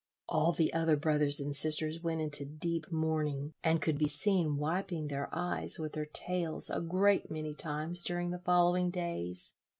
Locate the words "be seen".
3.99-4.57